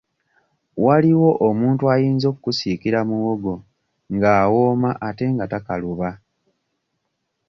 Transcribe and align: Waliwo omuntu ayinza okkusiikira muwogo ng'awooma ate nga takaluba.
Waliwo 0.85 1.29
omuntu 1.47 1.83
ayinza 1.93 2.25
okkusiikira 2.33 2.99
muwogo 3.09 3.55
ng'awooma 4.15 4.89
ate 5.07 5.25
nga 5.33 5.45
takaluba. 5.51 6.09